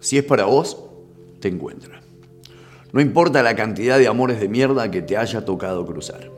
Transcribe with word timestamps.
Si 0.00 0.16
es 0.16 0.24
para 0.24 0.46
vos, 0.46 0.82
te 1.40 1.48
encuentra. 1.48 2.00
No 2.92 3.02
importa 3.02 3.42
la 3.42 3.54
cantidad 3.54 3.98
de 3.98 4.08
amores 4.08 4.40
de 4.40 4.48
mierda 4.48 4.90
que 4.90 5.02
te 5.02 5.18
haya 5.18 5.44
tocado 5.44 5.84
cruzar. 5.84 6.30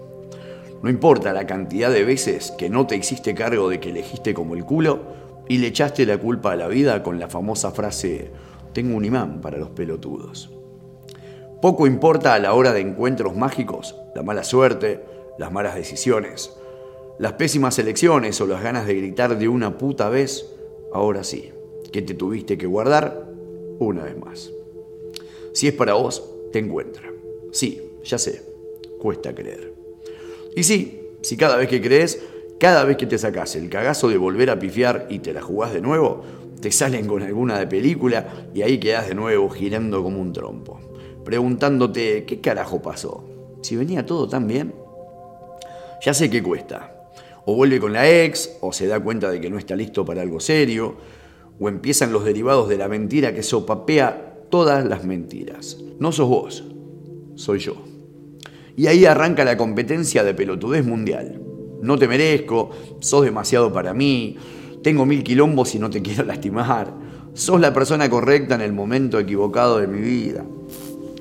No 0.82 0.90
importa 0.90 1.32
la 1.32 1.46
cantidad 1.46 1.90
de 1.90 2.04
veces 2.04 2.52
que 2.58 2.68
no 2.68 2.88
te 2.88 2.96
hiciste 2.96 3.36
cargo 3.36 3.68
de 3.68 3.78
que 3.78 3.90
elegiste 3.90 4.34
como 4.34 4.56
el 4.56 4.64
culo 4.64 5.00
y 5.48 5.58
le 5.58 5.68
echaste 5.68 6.04
la 6.04 6.18
culpa 6.18 6.52
a 6.52 6.56
la 6.56 6.66
vida 6.66 7.04
con 7.04 7.20
la 7.20 7.28
famosa 7.28 7.70
frase, 7.70 8.32
tengo 8.72 8.96
un 8.96 9.04
imán 9.04 9.40
para 9.40 9.58
los 9.58 9.70
pelotudos. 9.70 10.50
Poco 11.60 11.86
importa 11.86 12.34
a 12.34 12.40
la 12.40 12.54
hora 12.54 12.72
de 12.72 12.80
encuentros 12.80 13.36
mágicos, 13.36 13.94
la 14.16 14.24
mala 14.24 14.42
suerte, 14.42 15.04
las 15.38 15.52
malas 15.52 15.76
decisiones, 15.76 16.52
las 17.20 17.34
pésimas 17.34 17.78
elecciones 17.78 18.40
o 18.40 18.46
las 18.48 18.62
ganas 18.62 18.86
de 18.86 18.96
gritar 18.96 19.38
de 19.38 19.48
una 19.48 19.78
puta 19.78 20.08
vez, 20.08 20.52
ahora 20.92 21.22
sí, 21.22 21.52
que 21.92 22.02
te 22.02 22.14
tuviste 22.14 22.58
que 22.58 22.66
guardar 22.66 23.31
una 23.82 24.04
vez 24.04 24.18
más. 24.18 24.50
Si 25.52 25.68
es 25.68 25.74
para 25.74 25.94
vos, 25.94 26.22
te 26.52 26.58
encuentra. 26.58 27.10
Sí, 27.50 27.82
ya 28.04 28.18
sé, 28.18 28.42
cuesta 28.98 29.34
creer. 29.34 29.74
Y 30.56 30.62
sí, 30.62 31.00
si 31.22 31.36
cada 31.36 31.56
vez 31.56 31.68
que 31.68 31.80
crees, 31.80 32.22
cada 32.58 32.84
vez 32.84 32.96
que 32.96 33.06
te 33.06 33.18
sacas 33.18 33.56
el 33.56 33.68
cagazo 33.68 34.08
de 34.08 34.16
volver 34.16 34.50
a 34.50 34.58
pifiar 34.58 35.06
y 35.10 35.18
te 35.18 35.32
la 35.32 35.42
jugás 35.42 35.72
de 35.72 35.80
nuevo, 35.80 36.22
te 36.60 36.70
salen 36.70 37.06
con 37.06 37.22
alguna 37.22 37.58
de 37.58 37.66
película 37.66 38.48
y 38.54 38.62
ahí 38.62 38.78
quedás 38.78 39.08
de 39.08 39.14
nuevo 39.14 39.48
girando 39.50 40.02
como 40.02 40.20
un 40.20 40.32
trompo, 40.32 40.78
preguntándote 41.24 42.24
qué 42.24 42.40
carajo 42.40 42.80
pasó, 42.80 43.24
si 43.62 43.76
venía 43.76 44.06
todo 44.06 44.28
tan 44.28 44.46
bien. 44.46 44.74
Ya 46.04 46.14
sé 46.14 46.30
que 46.30 46.42
cuesta, 46.42 47.10
o 47.44 47.54
vuelve 47.54 47.80
con 47.80 47.92
la 47.92 48.08
ex, 48.08 48.58
o 48.60 48.72
se 48.72 48.86
da 48.86 49.00
cuenta 49.00 49.30
de 49.30 49.40
que 49.40 49.50
no 49.50 49.58
está 49.58 49.74
listo 49.74 50.04
para 50.04 50.22
algo 50.22 50.38
serio, 50.38 50.96
o 51.58 51.68
empiezan 51.68 52.12
los 52.12 52.24
derivados 52.24 52.68
de 52.68 52.76
la 52.76 52.88
mentira 52.88 53.34
que 53.34 53.42
sopapea 53.42 54.46
todas 54.50 54.84
las 54.84 55.04
mentiras. 55.04 55.78
No 55.98 56.12
sos 56.12 56.28
vos, 56.28 56.64
soy 57.36 57.58
yo. 57.58 57.74
Y 58.76 58.86
ahí 58.86 59.04
arranca 59.04 59.44
la 59.44 59.56
competencia 59.56 60.24
de 60.24 60.34
pelotudez 60.34 60.84
mundial. 60.84 61.40
No 61.82 61.98
te 61.98 62.08
merezco, 62.08 62.70
sos 63.00 63.24
demasiado 63.24 63.72
para 63.72 63.92
mí, 63.92 64.36
tengo 64.82 65.06
mil 65.06 65.22
quilombos 65.22 65.74
y 65.74 65.78
no 65.78 65.90
te 65.90 66.02
quiero 66.02 66.24
lastimar, 66.24 66.92
sos 67.34 67.60
la 67.60 67.72
persona 67.72 68.08
correcta 68.10 68.54
en 68.54 68.60
el 68.60 68.72
momento 68.72 69.18
equivocado 69.18 69.78
de 69.78 69.86
mi 69.86 70.00
vida. 70.00 70.44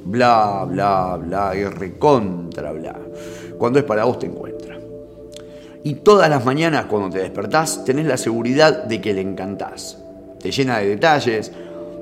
Bla, 0.03 0.65
bla, 0.67 1.17
bla, 1.17 1.55
y 1.55 1.63
recontra, 1.65 2.71
bla. 2.71 2.99
Cuando 3.57 3.79
es 3.79 3.85
para 3.85 4.05
vos 4.05 4.17
te 4.19 4.25
encuentras. 4.25 4.79
Y 5.83 5.95
todas 5.95 6.29
las 6.29 6.43
mañanas 6.45 6.85
cuando 6.85 7.09
te 7.09 7.19
despertás 7.19 7.85
tenés 7.85 8.05
la 8.05 8.17
seguridad 8.17 8.83
de 8.85 9.01
que 9.01 9.13
le 9.13 9.21
encantás. 9.21 9.97
Te 10.41 10.51
llena 10.51 10.79
de 10.79 10.89
detalles, 10.89 11.51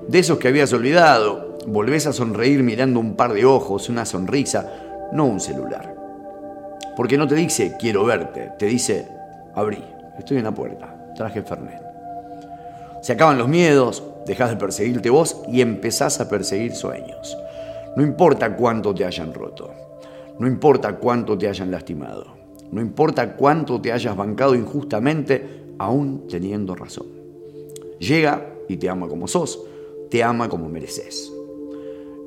de 0.07 0.19
esos 0.19 0.37
que 0.37 0.47
habías 0.47 0.71
olvidado. 0.73 1.57
Volvés 1.67 2.07
a 2.07 2.13
sonreír 2.13 2.63
mirando 2.63 2.99
un 2.99 3.15
par 3.15 3.33
de 3.33 3.45
ojos, 3.45 3.89
una 3.89 4.05
sonrisa, 4.05 5.09
no 5.11 5.25
un 5.25 5.39
celular. 5.39 5.95
Porque 6.95 7.17
no 7.17 7.27
te 7.27 7.35
dice 7.35 7.75
quiero 7.79 8.05
verte, 8.05 8.51
te 8.57 8.65
dice 8.65 9.07
abrí, 9.55 9.83
estoy 10.17 10.37
en 10.37 10.45
la 10.45 10.51
puerta, 10.51 11.13
traje 11.15 11.41
Fernet. 11.41 11.81
Se 13.01 13.13
acaban 13.13 13.37
los 13.37 13.47
miedos, 13.47 14.03
dejas 14.25 14.49
de 14.49 14.57
perseguirte 14.57 15.09
vos 15.09 15.41
y 15.47 15.61
empezás 15.61 16.19
a 16.19 16.29
perseguir 16.29 16.75
sueños. 16.75 17.37
No 17.95 18.03
importa 18.03 18.55
cuánto 18.55 18.93
te 18.93 19.05
hayan 19.05 19.33
roto, 19.33 19.73
no 20.39 20.47
importa 20.47 20.95
cuánto 20.95 21.37
te 21.37 21.47
hayan 21.47 21.71
lastimado. 21.71 22.39
No 22.71 22.81
importa 22.81 23.35
cuánto 23.35 23.81
te 23.81 23.91
hayas 23.91 24.15
bancado 24.15 24.53
injustamente, 24.53 25.73
aún 25.79 26.27
teniendo 26.27 26.75
razón. 26.75 27.18
Llega 27.99 28.55
y 28.67 28.77
te 28.77 28.89
ama 28.89 29.07
como 29.07 29.27
sos, 29.27 29.63
te 30.09 30.23
ama 30.23 30.49
como 30.49 30.69
mereces. 30.69 31.31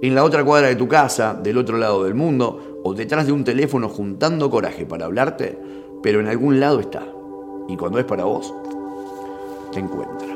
En 0.03 0.15
la 0.15 0.25
otra 0.25 0.45
cuadra 0.45 0.69
de 0.69 0.77
tu 0.77 0.89
casa, 0.89 1.35
del 1.35 1.59
otro 1.59 1.79
lado 1.79 2.05
del 2.05 2.15
mundo, 2.15 2.81
o 2.83 2.95
detrás 2.95 3.27
de 3.27 3.33
un 3.33 3.45
teléfono 3.45 3.89
juntando 3.89 4.51
coraje 4.51 4.85
para 4.85 5.07
hablarte, 5.07 5.57
pero 6.03 6.21
en 6.21 6.27
algún 6.27 6.59
lado 6.61 6.81
está. 6.81 7.07
Y 7.69 7.77
cuando 7.77 7.99
es 7.99 8.05
para 8.05 8.25
vos, 8.25 8.53
te 9.73 9.79
encuentra. 9.79 10.32